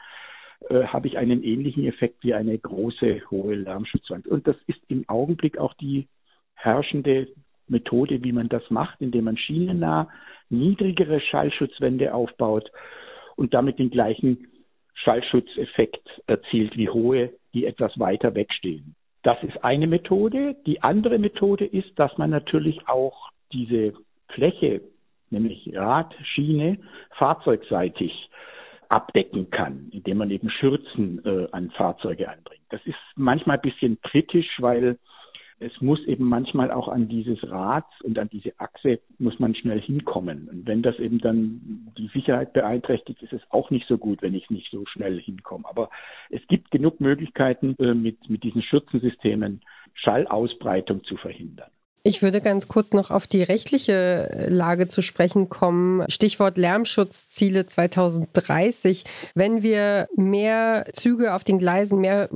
äh, 0.69 0.85
habe 0.85 1.07
ich 1.07 1.17
einen 1.17 1.43
ähnlichen 1.43 1.85
Effekt 1.85 2.23
wie 2.23 2.33
eine 2.33 2.57
große, 2.57 3.21
hohe 3.29 3.55
Lärmschutzwand. 3.55 4.27
Und 4.27 4.47
das 4.47 4.55
ist 4.67 4.79
im 4.87 5.07
Augenblick 5.07 5.57
auch 5.57 5.73
die 5.75 6.07
herrschende 6.53 7.27
Methode, 7.67 8.23
wie 8.23 8.31
man 8.31 8.49
das 8.49 8.69
macht, 8.69 9.01
indem 9.01 9.25
man 9.25 9.37
schienennah 9.37 10.09
niedrigere 10.49 11.19
Schallschutzwände 11.21 12.13
aufbaut 12.13 12.71
und 13.35 13.53
damit 13.53 13.79
den 13.79 13.89
gleichen 13.89 14.47
Schallschutzeffekt 14.93 16.07
erzielt 16.27 16.77
wie 16.77 16.89
hohe, 16.89 17.31
die 17.53 17.65
etwas 17.65 17.97
weiter 17.97 18.35
wegstehen. 18.35 18.95
Das 19.23 19.41
ist 19.43 19.63
eine 19.63 19.87
Methode. 19.87 20.55
Die 20.65 20.83
andere 20.83 21.17
Methode 21.17 21.65
ist, 21.65 21.97
dass 21.97 22.17
man 22.17 22.29
natürlich 22.29 22.87
auch 22.87 23.29
diese 23.53 23.93
Fläche, 24.29 24.81
nämlich 25.29 25.71
Radschiene, 25.73 26.79
fahrzeugseitig 27.17 28.29
abdecken 28.91 29.49
kann, 29.49 29.89
indem 29.91 30.17
man 30.17 30.31
eben 30.31 30.49
Schürzen 30.49 31.23
äh, 31.25 31.47
an 31.51 31.71
Fahrzeuge 31.71 32.29
anbringt. 32.29 32.63
Das 32.69 32.81
ist 32.85 32.97
manchmal 33.15 33.57
ein 33.57 33.61
bisschen 33.61 33.99
kritisch, 34.01 34.57
weil 34.59 34.97
es 35.59 35.79
muss 35.79 36.03
eben 36.07 36.25
manchmal 36.25 36.71
auch 36.71 36.87
an 36.87 37.07
dieses 37.07 37.39
Rad 37.49 37.85
und 38.03 38.17
an 38.17 38.29
diese 38.29 38.59
Achse 38.59 38.99
muss 39.19 39.39
man 39.39 39.55
schnell 39.55 39.79
hinkommen. 39.79 40.49
Und 40.49 40.67
wenn 40.67 40.81
das 40.81 40.97
eben 40.99 41.19
dann 41.19 41.91
die 41.97 42.07
Sicherheit 42.07 42.51
beeinträchtigt, 42.51 43.21
ist 43.21 43.31
es 43.31 43.41
auch 43.49 43.69
nicht 43.69 43.87
so 43.87 43.97
gut, 43.97 44.21
wenn 44.23 44.33
ich 44.33 44.49
nicht 44.49 44.71
so 44.71 44.85
schnell 44.87 45.21
hinkomme. 45.21 45.69
Aber 45.69 45.89
es 46.29 46.41
gibt 46.47 46.71
genug 46.71 46.99
Möglichkeiten, 46.99 47.75
äh, 47.79 47.93
mit, 47.93 48.29
mit 48.29 48.43
diesen 48.43 48.63
Schürzensystemen 48.63 49.61
Schallausbreitung 49.93 51.03
zu 51.03 51.15
verhindern. 51.15 51.69
Ich 52.03 52.23
würde 52.23 52.41
ganz 52.41 52.67
kurz 52.67 52.93
noch 52.93 53.11
auf 53.11 53.27
die 53.27 53.43
rechtliche 53.43 54.47
Lage 54.49 54.87
zu 54.87 55.03
sprechen 55.03 55.49
kommen. 55.49 56.03
Stichwort 56.09 56.57
Lärmschutzziele 56.57 57.67
2030. 57.67 59.03
Wenn 59.35 59.61
wir 59.61 60.07
mehr 60.15 60.85
Züge 60.93 61.35
auf 61.35 61.43
den 61.43 61.59
Gleisen, 61.59 62.01
mehr 62.01 62.27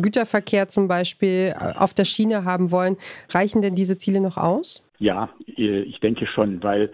Güterverkehr 0.00 0.68
zum 0.68 0.88
Beispiel 0.88 1.54
auf 1.58 1.94
der 1.94 2.04
Schiene 2.04 2.44
haben 2.44 2.70
wollen, 2.70 2.98
reichen 3.32 3.62
denn 3.62 3.74
diese 3.74 3.96
Ziele 3.96 4.20
noch 4.20 4.36
aus? 4.36 4.82
Ja, 4.98 5.30
ich 5.46 5.98
denke 6.00 6.26
schon, 6.26 6.62
weil 6.62 6.92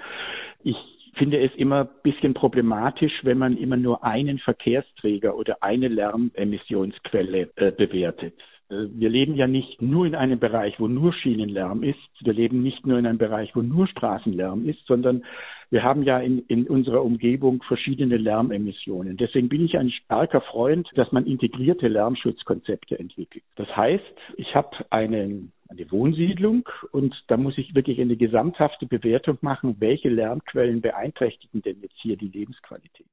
ich 0.62 0.76
finde 1.16 1.44
es 1.44 1.54
immer 1.56 1.80
ein 1.80 1.88
bisschen 2.02 2.34
problematisch, 2.34 3.12
wenn 3.24 3.38
man 3.38 3.56
immer 3.56 3.76
nur 3.76 4.04
einen 4.04 4.38
Verkehrsträger 4.38 5.36
oder 5.36 5.62
eine 5.62 5.88
Lärmemissionsquelle 5.88 7.50
äh, 7.56 7.72
bewertet. 7.72 8.34
Äh, 8.70 8.86
wir 8.92 9.08
leben 9.10 9.34
ja 9.34 9.46
nicht 9.46 9.82
nur 9.82 10.06
in 10.06 10.14
einem 10.14 10.38
Bereich, 10.38 10.78
wo 10.78 10.88
nur 10.88 11.12
Schienenlärm 11.12 11.82
ist. 11.82 11.98
Wir 12.20 12.32
leben 12.32 12.62
nicht 12.62 12.86
nur 12.86 12.98
in 12.98 13.06
einem 13.06 13.18
Bereich, 13.18 13.54
wo 13.54 13.62
nur 13.62 13.86
Straßenlärm 13.86 14.68
ist, 14.68 14.84
sondern 14.86 15.24
wir 15.70 15.84
haben 15.84 16.02
ja 16.02 16.18
in, 16.18 16.40
in 16.48 16.66
unserer 16.66 17.04
Umgebung 17.04 17.62
verschiedene 17.62 18.16
Lärmemissionen. 18.16 19.16
Deswegen 19.16 19.48
bin 19.48 19.64
ich 19.64 19.78
ein 19.78 19.90
starker 19.90 20.40
Freund, 20.40 20.88
dass 20.96 21.12
man 21.12 21.26
integrierte 21.26 21.86
Lärmschutzkonzepte 21.86 22.98
entwickelt. 22.98 23.44
Das 23.54 23.68
heißt, 23.76 24.04
ich 24.36 24.54
habe 24.56 24.70
eine, 24.90 25.42
eine 25.68 25.92
Wohnsiedlung 25.92 26.68
und 26.90 27.14
da 27.28 27.36
muss 27.36 27.56
ich 27.56 27.74
wirklich 27.74 28.00
eine 28.00 28.16
gesamthafte 28.16 28.86
Bewertung 28.86 29.38
machen, 29.42 29.76
welche 29.78 30.08
Lärmquellen 30.08 30.80
beeinträchtigen 30.80 31.62
denn 31.62 31.80
jetzt 31.82 31.98
hier 32.02 32.16
die 32.16 32.28
Lebensqualität. 32.28 33.06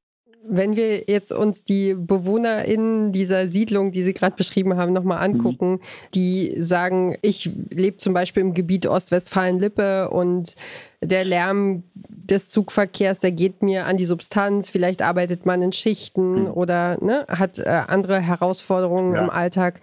Wenn 0.50 0.78
wir 0.78 1.04
jetzt 1.08 1.34
uns 1.34 1.66
die 1.66 1.94
BewohnerInnen 1.94 3.12
dieser 3.12 3.48
Siedlung, 3.48 3.92
die 3.92 4.04
Sie 4.04 4.14
gerade 4.14 4.36
beschrieben 4.38 4.78
haben, 4.78 4.94
nochmal 4.94 5.22
angucken, 5.22 5.72
mhm. 5.72 5.80
die 6.14 6.56
sagen, 6.58 7.18
ich 7.22 7.52
lebe 7.70 7.98
zum 7.98 8.14
Beispiel 8.14 8.42
im 8.42 8.54
Gebiet 8.54 8.88
Ostwestfalen-Lippe 8.88 10.10
und 10.10 10.56
der 11.02 11.26
Lärm 11.26 11.84
des 11.94 12.50
Zugverkehrs, 12.50 13.20
der 13.20 13.32
geht 13.32 13.62
mir 13.62 13.86
an 13.86 13.98
die 13.98 14.06
Substanz. 14.06 14.70
Vielleicht 14.70 15.02
arbeitet 15.02 15.46
man 15.46 15.62
in 15.62 15.74
Schichten 15.74 16.44
mhm. 16.44 16.52
oder 16.52 16.98
ne, 17.04 17.26
hat 17.28 17.60
äh, 17.60 17.68
andere 17.68 18.22
Herausforderungen 18.22 19.16
ja. 19.16 19.24
im 19.24 19.30
Alltag. 19.30 19.82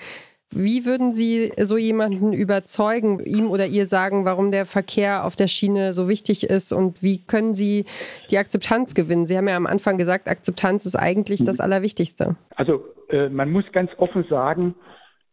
Wie 0.55 0.87
würden 0.87 1.13
Sie 1.13 1.53
so 1.59 1.77
jemanden 1.77 2.33
überzeugen, 2.33 3.21
ihm 3.25 3.51
oder 3.51 3.67
ihr 3.67 3.87
sagen, 3.87 4.25
warum 4.25 4.51
der 4.51 4.67
Verkehr 4.67 5.25
auf 5.25 5.35
der 5.35 5.49
Schiene 5.49 5.93
so 5.93 6.09
wichtig 6.09 6.45
ist 6.45 6.73
und 6.73 7.03
wie 7.03 7.25
können 7.25 7.55
Sie 7.55 7.85
die 8.31 8.39
Akzeptanz 8.39 8.95
gewinnen? 8.95 9.27
Sie 9.27 9.37
haben 9.37 9.49
ja 9.49 9.57
am 9.57 9.67
Anfang 9.67 9.99
gesagt, 9.99 10.29
Akzeptanz 10.29 10.87
ist 10.87 10.97
eigentlich 10.97 11.45
das. 11.45 11.65
Allerwichtigste. 11.65 12.37
Also 12.57 12.85
äh, 13.09 13.29
man 13.29 13.51
muss 13.51 13.65
ganz 13.73 13.91
offen 13.97 14.25
sagen, 14.29 14.75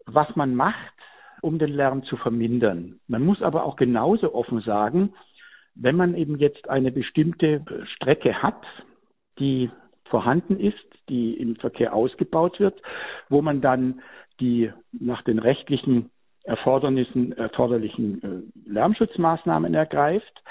was 0.05 0.27
man 0.35 0.55
macht, 0.55 0.93
um 1.41 1.59
den 1.59 1.71
Lärm 1.71 2.03
zu 2.03 2.17
vermindern. 2.17 2.99
Man 3.07 3.23
muss 3.23 3.41
aber 3.41 3.65
auch 3.65 3.75
genauso 3.75 4.33
offen 4.33 4.61
sagen, 4.61 5.13
wenn 5.75 5.95
man 5.95 6.15
eben 6.15 6.37
jetzt 6.37 6.69
eine 6.69 6.91
bestimmte 6.91 7.63
Strecke 7.95 8.41
hat, 8.41 8.61
die 9.39 9.69
vorhanden 10.05 10.59
ist, 10.59 10.77
die 11.09 11.33
im 11.33 11.55
Verkehr 11.55 11.93
ausgebaut 11.93 12.59
wird, 12.59 12.81
wo 13.29 13.41
man 13.41 13.61
dann 13.61 14.01
die 14.41 14.71
nach 14.91 15.21
den 15.23 15.39
rechtlichen 15.39 16.09
Erfordernissen 16.43 17.31
erforderlichen 17.33 18.23
äh, 18.23 18.69
Lärmschutzmaßnahmen 18.71 19.73
ergreift. 19.73 20.43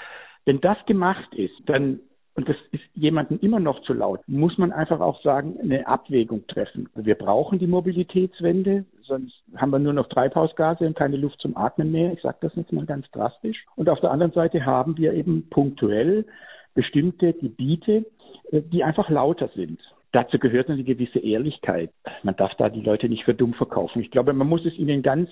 Wenn 0.45 0.61
das 0.61 0.77
gemacht 0.85 1.35
ist, 1.35 1.53
dann 1.65 1.99
und 2.33 2.47
das 2.47 2.55
ist 2.71 2.83
jemandem 2.93 3.39
immer 3.41 3.59
noch 3.59 3.81
zu 3.81 3.93
laut, 3.93 4.21
muss 4.25 4.57
man 4.57 4.71
einfach 4.71 5.01
auch 5.01 5.21
sagen, 5.21 5.57
eine 5.61 5.85
Abwägung 5.85 6.47
treffen. 6.47 6.89
Wir 6.95 7.15
brauchen 7.15 7.59
die 7.59 7.67
Mobilitätswende, 7.67 8.85
sonst 9.03 9.33
haben 9.57 9.71
wir 9.71 9.79
nur 9.79 9.91
noch 9.91 10.07
Treibhausgase 10.07 10.87
und 10.87 10.95
keine 10.95 11.17
Luft 11.17 11.41
zum 11.41 11.57
Atmen 11.57 11.91
mehr. 11.91 12.13
Ich 12.13 12.21
sage 12.21 12.37
das 12.39 12.55
jetzt 12.55 12.71
mal 12.71 12.85
ganz 12.85 13.09
drastisch. 13.11 13.65
Und 13.75 13.89
auf 13.89 13.99
der 13.99 14.11
anderen 14.11 14.31
Seite 14.31 14.65
haben 14.65 14.97
wir 14.97 15.13
eben 15.13 15.49
punktuell 15.49 16.25
bestimmte 16.73 17.33
Gebiete, 17.33 18.05
äh, 18.51 18.61
die 18.61 18.83
einfach 18.83 19.09
lauter 19.09 19.49
sind. 19.53 19.81
Dazu 20.11 20.39
gehört 20.39 20.69
eine 20.69 20.83
gewisse 20.83 21.19
Ehrlichkeit. 21.19 21.91
Man 22.23 22.35
darf 22.35 22.53
da 22.55 22.69
die 22.69 22.81
Leute 22.81 23.07
nicht 23.07 23.23
für 23.23 23.33
dumm 23.33 23.53
verkaufen. 23.53 24.01
Ich 24.01 24.11
glaube, 24.11 24.33
man 24.33 24.47
muss 24.47 24.65
es 24.65 24.77
ihnen 24.77 25.01
ganz 25.03 25.29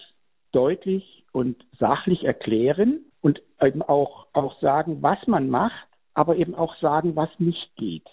deutlich 0.52 1.26
und 1.32 1.58
sachlich 1.80 2.24
erklären 2.24 3.02
und 3.22 3.42
eben 3.62 3.82
auch, 3.82 4.28
auch 4.34 4.60
sagen, 4.62 5.02
was 5.02 5.20
man 5.28 5.50
macht, 5.50 5.88
aber 6.14 6.38
eben 6.38 6.56
auch 6.56 6.76
sagen, 6.78 7.16
was 7.16 7.30
nicht 7.40 7.76
geht 7.76 8.08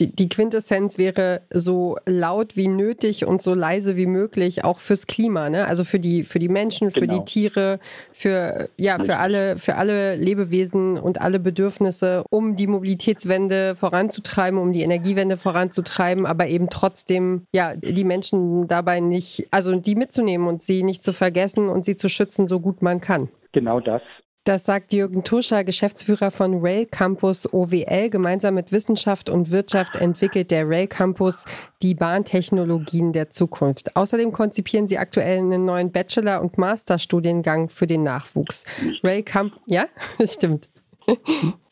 die, 0.00 0.10
die 0.14 0.28
Quintessenz 0.28 0.98
wäre 0.98 1.42
so 1.50 1.96
laut 2.06 2.56
wie 2.56 2.68
nötig 2.68 3.26
und 3.26 3.42
so 3.42 3.54
leise 3.54 3.96
wie 3.96 4.06
möglich, 4.06 4.64
auch 4.64 4.78
fürs 4.78 5.06
Klima, 5.06 5.50
ne? 5.50 5.66
Also 5.66 5.84
für 5.84 6.00
die, 6.00 6.24
für 6.24 6.38
die 6.38 6.48
Menschen, 6.48 6.90
für 6.90 7.00
genau. 7.00 7.18
die 7.18 7.24
Tiere, 7.24 7.78
für, 8.12 8.70
ja, 8.76 8.98
für 8.98 9.18
alle, 9.18 9.58
für 9.58 9.76
alle 9.76 10.16
Lebewesen 10.16 10.98
und 10.98 11.20
alle 11.20 11.38
Bedürfnisse, 11.38 12.24
um 12.30 12.56
die 12.56 12.66
Mobilitätswende 12.66 13.74
voranzutreiben, 13.74 14.58
um 14.58 14.72
die 14.72 14.82
Energiewende 14.82 15.36
voranzutreiben, 15.36 16.26
aber 16.26 16.48
eben 16.48 16.70
trotzdem, 16.70 17.44
ja, 17.52 17.76
die 17.76 18.04
Menschen 18.04 18.66
dabei 18.66 19.00
nicht, 19.00 19.46
also 19.50 19.76
die 19.76 19.94
mitzunehmen 19.94 20.48
und 20.48 20.62
sie 20.62 20.82
nicht 20.82 21.02
zu 21.02 21.12
vergessen 21.12 21.68
und 21.68 21.84
sie 21.84 21.96
zu 21.96 22.08
schützen, 22.08 22.48
so 22.48 22.60
gut 22.60 22.82
man 22.82 23.00
kann. 23.00 23.28
Genau 23.52 23.80
das. 23.80 24.02
Das 24.44 24.64
sagt 24.64 24.94
Jürgen 24.94 25.22
Tuscher, 25.22 25.64
Geschäftsführer 25.64 26.30
von 26.30 26.60
Rail 26.60 26.86
Campus 26.86 27.52
OWL. 27.52 28.08
Gemeinsam 28.08 28.54
mit 28.54 28.72
Wissenschaft 28.72 29.28
und 29.28 29.50
Wirtschaft 29.50 29.96
entwickelt 29.96 30.50
der 30.50 30.66
Rail 30.66 30.86
Campus 30.86 31.44
die 31.82 31.94
Bahntechnologien 31.94 33.12
der 33.12 33.28
Zukunft. 33.28 33.94
Außerdem 33.96 34.32
konzipieren 34.32 34.88
sie 34.88 34.96
aktuell 34.96 35.40
einen 35.40 35.66
neuen 35.66 35.92
Bachelor- 35.92 36.40
und 36.40 36.56
Masterstudiengang 36.56 37.68
für 37.68 37.86
den 37.86 38.02
Nachwuchs. 38.02 38.64
Rail 39.04 39.22
Campus, 39.22 39.60
ja, 39.66 39.84
das 40.18 40.34
stimmt. 40.34 40.70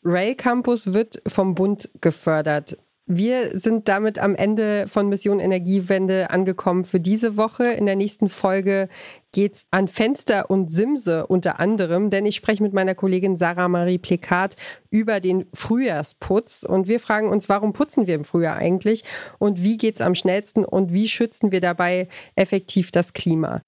Rail 0.04 0.34
Campus 0.34 0.92
wird 0.92 1.22
vom 1.26 1.54
Bund 1.54 1.88
gefördert. 2.02 2.76
Wir 3.10 3.58
sind 3.58 3.88
damit 3.88 4.18
am 4.18 4.34
Ende 4.34 4.86
von 4.86 5.08
Mission 5.08 5.40
Energiewende 5.40 6.28
angekommen 6.28 6.84
für 6.84 7.00
diese 7.00 7.38
Woche. 7.38 7.64
In 7.64 7.86
der 7.86 7.96
nächsten 7.96 8.28
Folge 8.28 8.90
geht 9.32 9.54
es 9.54 9.66
an 9.70 9.88
Fenster 9.88 10.50
und 10.50 10.70
Simse 10.70 11.26
unter 11.26 11.58
anderem, 11.58 12.10
denn 12.10 12.26
ich 12.26 12.36
spreche 12.36 12.62
mit 12.62 12.74
meiner 12.74 12.94
Kollegin 12.94 13.34
Sarah 13.34 13.68
Marie 13.68 13.96
Plekat 13.96 14.56
über 14.90 15.20
den 15.20 15.46
Frühjahrsputz 15.54 16.64
und 16.68 16.86
wir 16.86 17.00
fragen 17.00 17.30
uns, 17.30 17.48
warum 17.48 17.72
putzen 17.72 18.06
wir 18.06 18.14
im 18.14 18.26
Frühjahr 18.26 18.56
eigentlich 18.56 19.04
und 19.38 19.62
wie 19.62 19.78
geht 19.78 19.94
es 19.94 20.00
am 20.02 20.14
schnellsten 20.14 20.66
und 20.66 20.92
wie 20.92 21.08
schützen 21.08 21.50
wir 21.50 21.62
dabei 21.62 22.08
effektiv 22.36 22.90
das 22.90 23.14
Klima. 23.14 23.62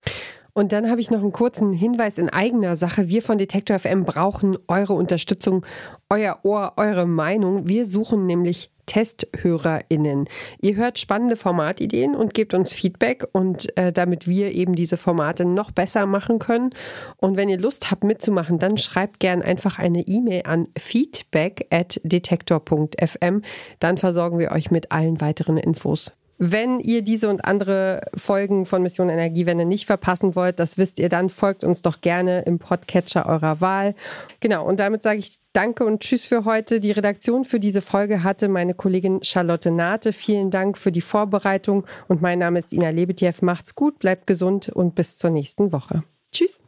Und 0.53 0.73
dann 0.73 0.91
habe 0.91 1.01
ich 1.01 1.11
noch 1.11 1.23
einen 1.23 1.33
kurzen 1.33 1.73
Hinweis 1.73 2.19
in 2.19 2.29
eigener 2.29 2.77
Sache. 2.77 3.09
Wir 3.09 3.23
von 3.23 3.39
Detektor 3.39 3.79
FM 3.79 4.05
brauchen 4.05 4.59
eure 4.69 4.93
Unterstützung, 4.93 5.65
euer 6.11 6.41
Ohr, 6.43 6.75
eure 6.77 7.07
Meinung. 7.07 7.69
Wir 7.69 7.87
suchen 7.87 8.27
nämlich 8.27 8.71
TesthörerInnen. 8.91 10.29
Ihr 10.61 10.75
hört 10.75 10.99
spannende 10.99 11.37
Formatideen 11.37 12.17
und 12.17 12.35
gebt 12.35 12.55
uns 12.55 12.73
Feedback 12.73 13.25
und 13.31 13.77
äh, 13.79 13.93
damit 13.93 14.27
wir 14.27 14.53
eben 14.53 14.75
diese 14.75 14.97
Formate 14.97 15.45
noch 15.45 15.71
besser 15.71 16.07
machen 16.07 16.41
können. 16.41 16.71
Und 17.17 17.37
wenn 17.37 17.49
ihr 17.49 17.61
Lust 17.61 17.93
habt 17.93 18.03
mitzumachen, 18.03 18.59
dann 18.59 18.79
schreibt 18.79 19.21
gern 19.21 19.43
einfach 19.43 19.79
eine 19.79 20.01
E-Mail 20.01 20.43
an 20.45 20.67
feedback 20.77 21.69
at 21.71 22.01
detektor.fm. 22.03 23.43
Dann 23.79 23.97
versorgen 23.97 24.41
wir 24.41 24.51
euch 24.51 24.73
mit 24.73 24.91
allen 24.91 25.21
weiteren 25.21 25.57
Infos. 25.57 26.13
Wenn 26.43 26.81
ihr 26.81 27.03
diese 27.03 27.29
und 27.29 27.45
andere 27.45 28.01
Folgen 28.15 28.65
von 28.65 28.83
Mission 28.83 29.11
Energiewende 29.11 29.67
nicht 29.67 29.85
verpassen 29.85 30.35
wollt, 30.35 30.59
das 30.59 30.79
wisst 30.79 30.99
ihr, 30.99 31.11
dann 31.11 31.29
folgt 31.29 31.65
uns 31.65 31.83
doch 31.83 32.01
gerne 32.01 32.41
im 32.47 32.59
Podcatcher 32.59 33.27
eurer 33.27 33.61
Wahl. 33.61 33.95
Genau, 34.41 34.67
und 34.67 34.81
damit 34.81 35.03
sage 35.03 35.19
ich 35.19 35.39
Danke 35.53 35.85
und 35.85 36.01
Tschüss 36.01 36.27
für 36.27 36.47
heute. 36.47 36.81
Die 36.81 36.93
Redaktion 36.93 37.45
für 37.45 37.61
diese 37.61 37.83
Folge 37.83 38.23
hatte 38.23 38.49
meine 38.49 38.73
Kollegin 38.73 39.23
Charlotte 39.23 39.71
Nate. 39.71 40.15
Vielen 40.15 40.51
Dank 40.51 40.79
für 40.79 40.91
die 40.91 41.03
Vorbereitung 41.03 41.85
und 42.09 42.23
mein 42.23 42.39
Name 42.39 42.61
ist 42.61 42.73
Ina 42.73 42.89
Lebetjew. 42.89 43.35
Macht's 43.43 43.75
gut, 43.75 43.99
bleibt 43.99 44.27
gesund 44.27 44.71
und 44.71 44.95
bis 44.95 45.19
zur 45.19 45.29
nächsten 45.29 45.73
Woche. 45.73 46.05
Tschüss. 46.33 46.63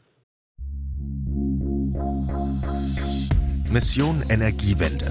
Mission 3.71 4.23
Energiewende 4.29 5.11